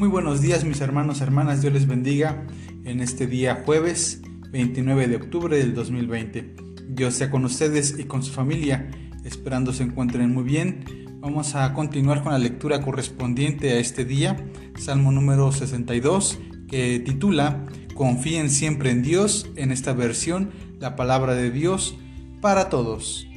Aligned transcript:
Muy 0.00 0.08
buenos 0.08 0.40
días 0.40 0.64
mis 0.64 0.80
hermanos, 0.80 1.20
hermanas, 1.20 1.62
Dios 1.62 1.72
les 1.72 1.86
bendiga 1.86 2.48
en 2.84 3.00
este 3.00 3.28
día 3.28 3.62
jueves 3.64 4.22
29 4.50 5.06
de 5.06 5.14
octubre 5.14 5.56
del 5.56 5.72
2020. 5.72 6.56
Dios 6.88 7.14
sea 7.14 7.30
con 7.30 7.44
ustedes 7.44 7.96
y 7.96 8.02
con 8.02 8.24
su 8.24 8.32
familia, 8.32 8.90
esperando 9.22 9.72
se 9.72 9.84
encuentren 9.84 10.34
muy 10.34 10.42
bien. 10.42 10.84
Vamos 11.20 11.54
a 11.54 11.72
continuar 11.74 12.24
con 12.24 12.32
la 12.32 12.40
lectura 12.40 12.82
correspondiente 12.82 13.70
a 13.70 13.78
este 13.78 14.04
día, 14.04 14.36
Salmo 14.76 15.12
número 15.12 15.52
62, 15.52 16.40
que 16.66 16.98
titula 16.98 17.64
Confíen 17.94 18.50
siempre 18.50 18.90
en 18.90 19.04
Dios, 19.04 19.48
en 19.54 19.70
esta 19.70 19.92
versión, 19.92 20.50
la 20.80 20.96
palabra 20.96 21.36
de 21.36 21.52
Dios 21.52 21.96
para 22.40 22.68
todos. 22.68 23.28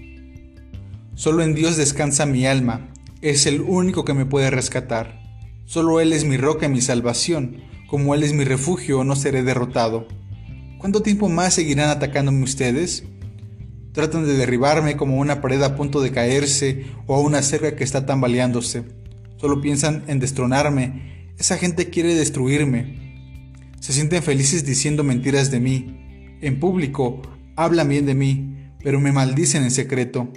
Solo 1.13 1.43
en 1.43 1.53
Dios 1.53 1.77
descansa 1.77 2.25
mi 2.25 2.47
alma, 2.47 2.89
es 3.21 3.45
el 3.45 3.61
único 3.61 4.03
que 4.05 4.15
me 4.15 4.25
puede 4.25 4.49
rescatar. 4.49 5.26
Solo 5.67 5.99
Él 5.99 6.13
es 6.13 6.23
mi 6.23 6.37
roca 6.37 6.67
y 6.67 6.69
mi 6.69 6.79
salvación, 6.79 7.57
como 7.87 8.15
Él 8.15 8.23
es 8.23 8.31
mi 8.31 8.45
refugio 8.45 9.03
no 9.03 9.17
seré 9.17 9.43
derrotado. 9.43 10.07
¿Cuánto 10.77 11.01
tiempo 11.01 11.27
más 11.27 11.55
seguirán 11.55 11.89
atacándome 11.89 12.41
ustedes? 12.41 13.03
Tratan 13.91 14.25
de 14.25 14.37
derribarme 14.37 14.95
como 14.95 15.17
una 15.17 15.41
pared 15.41 15.61
a 15.61 15.75
punto 15.75 15.99
de 15.99 16.11
caerse 16.11 16.85
o 17.05 17.19
una 17.19 17.41
cerca 17.41 17.75
que 17.75 17.83
está 17.83 18.05
tambaleándose. 18.05 18.85
Solo 19.35 19.59
piensan 19.59 20.05
en 20.07 20.19
destronarme. 20.19 21.33
Esa 21.37 21.57
gente 21.57 21.89
quiere 21.89 22.15
destruirme. 22.15 23.73
Se 23.81 23.91
sienten 23.91 24.23
felices 24.23 24.65
diciendo 24.65 25.03
mentiras 25.03 25.51
de 25.51 25.59
mí. 25.59 26.37
En 26.39 26.61
público 26.61 27.21
hablan 27.57 27.89
bien 27.89 28.05
de 28.05 28.15
mí, 28.15 28.71
pero 28.81 29.01
me 29.01 29.11
maldicen 29.11 29.63
en 29.63 29.71
secreto. 29.71 30.31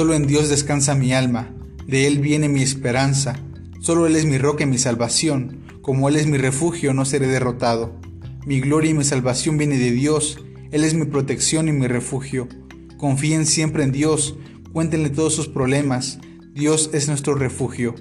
Solo 0.00 0.14
en 0.14 0.26
Dios 0.26 0.48
descansa 0.48 0.94
mi 0.94 1.12
alma, 1.12 1.54
de 1.86 2.06
Él 2.06 2.20
viene 2.20 2.48
mi 2.48 2.62
esperanza, 2.62 3.38
solo 3.80 4.06
Él 4.06 4.16
es 4.16 4.24
mi 4.24 4.38
roca 4.38 4.64
y 4.64 4.66
mi 4.66 4.78
salvación, 4.78 5.60
como 5.82 6.08
Él 6.08 6.16
es 6.16 6.26
mi 6.26 6.38
refugio 6.38 6.94
no 6.94 7.04
seré 7.04 7.26
derrotado. 7.26 8.00
Mi 8.46 8.62
gloria 8.62 8.92
y 8.92 8.94
mi 8.94 9.04
salvación 9.04 9.58
viene 9.58 9.76
de 9.76 9.90
Dios, 9.90 10.38
Él 10.70 10.84
es 10.84 10.94
mi 10.94 11.04
protección 11.04 11.68
y 11.68 11.72
mi 11.72 11.86
refugio. 11.86 12.48
Confíen 12.96 13.44
siempre 13.44 13.84
en 13.84 13.92
Dios, 13.92 14.38
cuéntenle 14.72 15.10
todos 15.10 15.34
sus 15.34 15.48
problemas, 15.48 16.18
Dios 16.54 16.88
es 16.94 17.06
nuestro 17.06 17.34
refugio. 17.34 17.94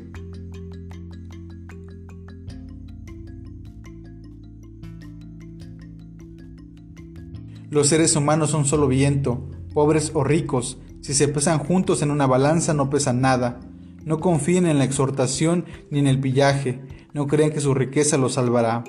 Los 7.70 7.89
seres 7.89 8.16
humanos 8.16 8.52
son 8.52 8.64
solo 8.64 8.88
viento, 8.88 9.50
pobres 9.73 10.11
o 10.14 10.23
ricos, 10.23 10.77
si 11.02 11.14
se 11.14 11.28
pesan 11.28 11.59
juntos 11.59 12.02
en 12.02 12.11
una 12.11 12.28
balanza 12.28 12.73
no 12.73 12.89
pesan 12.89 13.22
nada. 13.22 13.59
No 14.05 14.19
confíen 14.19 14.66
en 14.66 14.78
la 14.78 14.83
exhortación 14.83 15.66
ni 15.89 16.00
en 16.00 16.08
el 16.08 16.19
pillaje, 16.19 16.81
no 17.14 17.28
crean 17.28 17.52
que 17.52 17.61
su 17.61 17.73
riqueza 17.73 18.17
los 18.17 18.33
salvará. 18.33 18.83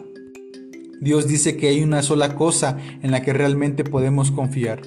Dios 1.01 1.27
dice 1.27 1.57
que 1.57 1.69
hay 1.69 1.83
una 1.83 2.03
sola 2.03 2.35
cosa 2.35 2.77
en 3.03 3.11
la 3.11 3.23
que 3.23 3.33
realmente 3.33 3.85
podemos 3.85 4.31
confiar, 4.31 4.83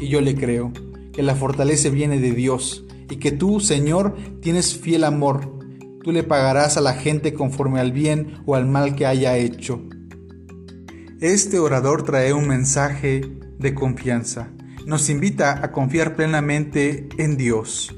y 0.00 0.08
yo 0.08 0.20
le 0.20 0.34
creo, 0.34 0.72
que 1.12 1.22
la 1.22 1.34
fortaleza 1.34 1.88
viene 1.88 2.18
de 2.20 2.32
Dios, 2.32 2.84
y 3.08 3.16
que 3.16 3.32
tú, 3.32 3.60
Señor, 3.60 4.16
tienes 4.40 4.76
fiel 4.76 5.04
amor. 5.04 5.52
Tú 6.02 6.12
le 6.12 6.22
pagarás 6.22 6.76
a 6.76 6.80
la 6.80 6.94
gente 6.94 7.32
conforme 7.32 7.80
al 7.80 7.92
bien 7.92 8.34
o 8.44 8.54
al 8.54 8.66
mal 8.66 8.94
que 8.94 9.06
haya 9.06 9.36
hecho. 9.36 9.82
Este 11.20 11.58
orador 11.58 12.02
trae 12.02 12.32
un 12.32 12.46
mensaje 12.46 13.22
de 13.58 13.74
confianza 13.74 14.52
nos 14.86 15.10
invita 15.10 15.64
a 15.64 15.72
confiar 15.72 16.14
plenamente 16.14 17.08
en 17.18 17.36
Dios. 17.36 17.92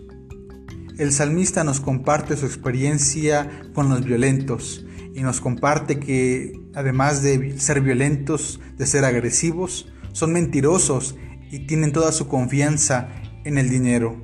El 0.96 1.12
salmista 1.12 1.62
nos 1.62 1.80
comparte 1.80 2.34
su 2.34 2.46
experiencia 2.46 3.70
con 3.74 3.90
los 3.90 4.04
violentos 4.04 4.86
y 5.14 5.20
nos 5.20 5.42
comparte 5.42 6.00
que 6.00 6.58
además 6.74 7.22
de 7.22 7.58
ser 7.58 7.82
violentos, 7.82 8.58
de 8.78 8.86
ser 8.86 9.04
agresivos, 9.04 9.92
son 10.12 10.32
mentirosos 10.32 11.14
y 11.50 11.66
tienen 11.66 11.92
toda 11.92 12.10
su 12.10 12.26
confianza 12.26 13.10
en 13.44 13.58
el 13.58 13.68
dinero. 13.68 14.16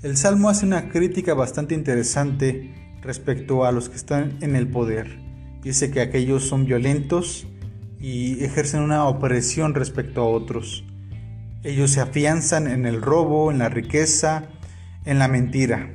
El 0.00 0.16
Salmo 0.16 0.48
hace 0.48 0.66
una 0.66 0.90
crítica 0.90 1.34
bastante 1.34 1.74
interesante 1.74 2.96
respecto 3.02 3.64
a 3.64 3.72
los 3.72 3.88
que 3.88 3.96
están 3.96 4.38
en 4.40 4.54
el 4.54 4.68
poder. 4.68 5.18
Dice 5.64 5.90
que 5.90 6.00
aquellos 6.00 6.44
son 6.44 6.64
violentos 6.64 7.48
y 7.98 8.44
ejercen 8.44 8.82
una 8.82 9.04
opresión 9.06 9.74
respecto 9.74 10.20
a 10.20 10.28
otros. 10.28 10.84
Ellos 11.64 11.90
se 11.90 12.00
afianzan 12.00 12.68
en 12.68 12.86
el 12.86 13.02
robo, 13.02 13.50
en 13.50 13.58
la 13.58 13.68
riqueza, 13.68 14.44
en 15.04 15.18
la 15.18 15.26
mentira. 15.26 15.92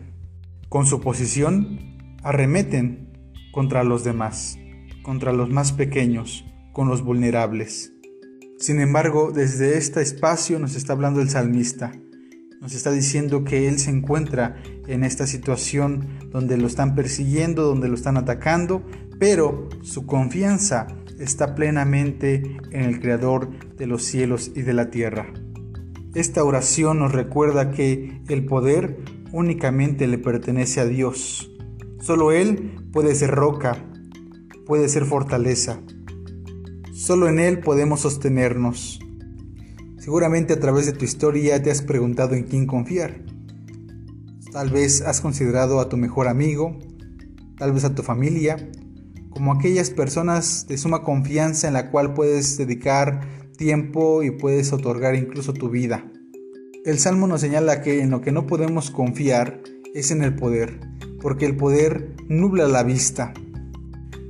Con 0.67 0.85
su 0.85 0.99
posición, 0.99 1.79
arremeten 2.21 3.13
contra 3.53 3.85
los 3.85 4.03
demás, 4.03 4.57
contra 5.03 5.31
los 5.31 5.49
más 5.49 5.71
pequeños, 5.71 6.43
con 6.73 6.89
los 6.89 7.01
vulnerables. 7.01 7.93
Sin 8.59 8.81
embargo, 8.81 9.31
desde 9.31 9.77
este 9.77 10.01
espacio 10.01 10.59
nos 10.59 10.75
está 10.75 10.93
hablando 10.93 11.21
el 11.21 11.29
salmista. 11.29 11.93
Nos 12.59 12.73
está 12.75 12.91
diciendo 12.91 13.45
que 13.45 13.67
él 13.69 13.79
se 13.79 13.89
encuentra 13.89 14.55
en 14.87 15.05
esta 15.05 15.27
situación 15.27 16.29
donde 16.29 16.57
lo 16.57 16.67
están 16.67 16.93
persiguiendo, 16.93 17.63
donde 17.63 17.87
lo 17.87 17.95
están 17.95 18.17
atacando, 18.17 18.83
pero 19.17 19.69
su 19.81 20.05
confianza 20.05 20.87
está 21.19 21.55
plenamente 21.55 22.57
en 22.71 22.81
el 22.81 22.99
Creador 22.99 23.49
de 23.77 23.87
los 23.87 24.03
cielos 24.03 24.51
y 24.55 24.61
de 24.63 24.73
la 24.73 24.89
tierra. 24.89 25.31
Esta 26.15 26.43
oración 26.43 26.99
nos 26.99 27.11
recuerda 27.11 27.71
que 27.71 28.21
el 28.27 28.45
poder 28.45 29.03
únicamente 29.31 30.05
le 30.05 30.19
pertenece 30.19 30.79
a 30.79 30.85
Dios. 30.85 31.51
Solo 32.01 32.31
Él 32.31 32.87
puede 32.91 33.15
ser 33.15 33.31
roca, 33.31 33.83
puede 34.67 34.89
ser 34.89 35.05
fortaleza. 35.05 35.79
Solo 36.93 37.27
en 37.27 37.39
Él 37.39 37.61
podemos 37.61 38.01
sostenernos. 38.01 38.99
Seguramente 39.97 40.53
a 40.53 40.59
través 40.59 40.85
de 40.85 40.93
tu 40.93 41.03
historia 41.03 41.63
te 41.63 41.71
has 41.71 41.81
preguntado 41.81 42.35
en 42.35 42.43
quién 42.43 42.67
confiar. 42.67 43.23
Tal 44.51 44.69
vez 44.69 45.01
has 45.01 45.19
considerado 45.19 45.79
a 45.79 45.89
tu 45.89 45.97
mejor 45.97 46.27
amigo, 46.27 46.77
tal 47.57 47.71
vez 47.71 47.85
a 47.85 47.95
tu 47.95 48.03
familia, 48.03 48.69
como 49.31 49.51
aquellas 49.51 49.89
personas 49.89 50.67
de 50.67 50.77
suma 50.77 51.01
confianza 51.01 51.67
en 51.67 51.73
la 51.73 51.89
cual 51.89 52.13
puedes 52.13 52.55
dedicar 52.55 53.21
tiempo 53.57 54.23
y 54.23 54.31
puedes 54.31 54.73
otorgar 54.73 55.15
incluso 55.15 55.53
tu 55.53 55.69
vida. 55.69 56.05
El 56.85 56.99
Salmo 56.99 57.27
nos 57.27 57.41
señala 57.41 57.81
que 57.81 58.01
en 58.01 58.09
lo 58.09 58.21
que 58.21 58.31
no 58.31 58.45
podemos 58.45 58.91
confiar 58.91 59.61
es 59.93 60.11
en 60.11 60.21
el 60.21 60.35
poder, 60.35 60.79
porque 61.21 61.45
el 61.45 61.55
poder 61.55 62.13
nubla 62.27 62.67
la 62.67 62.83
vista. 62.83 63.33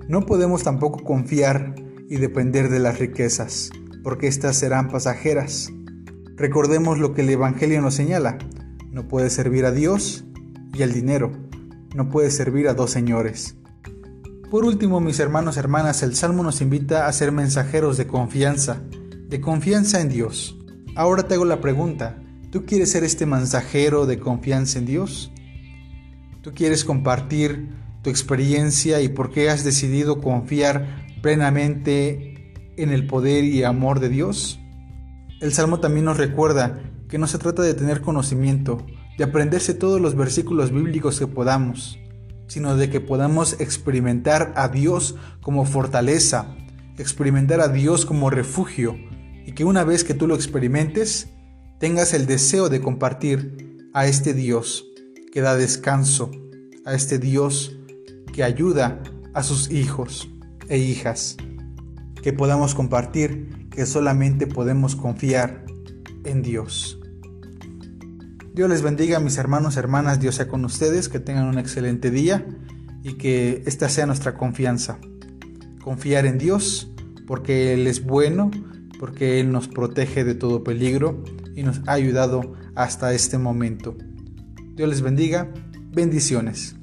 No 0.07 0.25
podemos 0.25 0.63
tampoco 0.63 1.03
confiar 1.03 1.75
y 2.09 2.17
depender 2.17 2.69
de 2.69 2.79
las 2.79 2.99
riquezas, 2.99 3.71
porque 4.03 4.27
éstas 4.27 4.57
serán 4.57 4.89
pasajeras. 4.89 5.71
Recordemos 6.35 6.99
lo 6.99 7.13
que 7.13 7.21
el 7.21 7.29
Evangelio 7.29 7.81
nos 7.81 7.95
señala. 7.95 8.37
No 8.91 9.07
puedes 9.07 9.33
servir 9.33 9.65
a 9.65 9.71
Dios 9.71 10.25
y 10.73 10.83
al 10.83 10.93
dinero. 10.93 11.31
No 11.95 12.09
puedes 12.09 12.35
servir 12.35 12.67
a 12.67 12.73
dos 12.73 12.91
señores. 12.91 13.55
Por 14.51 14.65
último, 14.65 14.99
mis 14.99 15.19
hermanos 15.19 15.55
y 15.55 15.59
hermanas, 15.59 16.03
el 16.03 16.15
Salmo 16.15 16.43
nos 16.43 16.61
invita 16.61 17.07
a 17.07 17.13
ser 17.13 17.31
mensajeros 17.31 17.97
de 17.97 18.05
confianza, 18.05 18.83
de 19.33 19.41
confianza 19.41 19.99
en 19.99 20.09
Dios. 20.09 20.55
Ahora 20.95 21.23
te 21.23 21.33
hago 21.33 21.43
la 21.43 21.59
pregunta, 21.59 22.21
¿tú 22.51 22.67
quieres 22.67 22.91
ser 22.91 23.03
este 23.03 23.25
mensajero 23.25 24.05
de 24.05 24.19
confianza 24.19 24.77
en 24.77 24.85
Dios? 24.85 25.31
¿Tú 26.43 26.53
quieres 26.53 26.85
compartir 26.85 27.69
tu 28.03 28.11
experiencia 28.11 29.01
y 29.01 29.09
por 29.09 29.31
qué 29.31 29.49
has 29.49 29.63
decidido 29.63 30.21
confiar 30.21 31.07
plenamente 31.23 32.53
en 32.77 32.91
el 32.91 33.07
poder 33.07 33.43
y 33.43 33.63
amor 33.63 33.99
de 33.99 34.09
Dios? 34.09 34.59
El 35.41 35.51
Salmo 35.51 35.79
también 35.79 36.05
nos 36.05 36.17
recuerda 36.17 36.83
que 37.09 37.17
no 37.17 37.25
se 37.25 37.39
trata 37.39 37.63
de 37.63 37.73
tener 37.73 38.01
conocimiento, 38.01 38.85
de 39.17 39.23
aprenderse 39.23 39.73
todos 39.73 39.99
los 39.99 40.13
versículos 40.13 40.71
bíblicos 40.71 41.17
que 41.17 41.25
podamos, 41.25 41.97
sino 42.45 42.75
de 42.75 42.91
que 42.91 43.01
podamos 43.01 43.59
experimentar 43.59 44.53
a 44.55 44.67
Dios 44.67 45.15
como 45.41 45.65
fortaleza, 45.65 46.55
experimentar 46.99 47.61
a 47.61 47.69
Dios 47.69 48.05
como 48.05 48.29
refugio, 48.29 48.95
y 49.45 49.53
que 49.53 49.65
una 49.65 49.83
vez 49.83 50.03
que 50.03 50.13
tú 50.13 50.27
lo 50.27 50.35
experimentes, 50.35 51.27
tengas 51.79 52.13
el 52.13 52.25
deseo 52.25 52.69
de 52.69 52.81
compartir 52.81 53.89
a 53.93 54.07
este 54.07 54.33
Dios 54.33 54.85
que 55.31 55.41
da 55.41 55.55
descanso, 55.55 56.31
a 56.85 56.93
este 56.93 57.19
Dios 57.19 57.77
que 58.31 58.43
ayuda 58.43 59.01
a 59.33 59.43
sus 59.43 59.71
hijos 59.71 60.29
e 60.69 60.77
hijas, 60.77 61.37
que 62.21 62.33
podamos 62.33 62.75
compartir 62.75 63.67
que 63.69 63.85
solamente 63.85 64.47
podemos 64.47 64.95
confiar 64.95 65.65
en 66.23 66.41
Dios. 66.41 66.99
Dios 68.53 68.69
les 68.69 68.83
bendiga, 68.83 69.19
mis 69.19 69.37
hermanos, 69.37 69.77
hermanas, 69.77 70.19
Dios 70.19 70.35
sea 70.35 70.47
con 70.47 70.63
ustedes, 70.63 71.09
que 71.09 71.19
tengan 71.19 71.45
un 71.45 71.57
excelente 71.57 72.11
día 72.11 72.45
y 73.03 73.13
que 73.13 73.63
esta 73.65 73.89
sea 73.89 74.05
nuestra 74.05 74.35
confianza. 74.35 74.99
Confiar 75.83 76.25
en 76.27 76.37
Dios 76.37 76.91
porque 77.25 77.73
Él 77.73 77.87
es 77.87 78.05
bueno 78.05 78.51
porque 79.03 79.41
Él 79.41 79.51
nos 79.51 79.67
protege 79.67 80.23
de 80.23 80.33
todo 80.33 80.63
peligro 80.63 81.25
y 81.57 81.63
nos 81.63 81.81
ha 81.87 81.91
ayudado 81.91 82.53
hasta 82.73 83.13
este 83.13 83.37
momento. 83.37 83.97
Dios 84.75 84.87
les 84.87 85.01
bendiga. 85.01 85.51
Bendiciones. 85.91 86.77